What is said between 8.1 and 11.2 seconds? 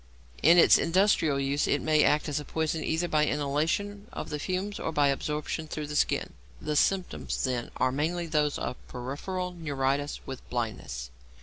those of peripheral neuritis with blindness.